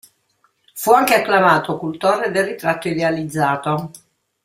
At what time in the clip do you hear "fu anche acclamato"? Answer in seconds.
0.73-1.77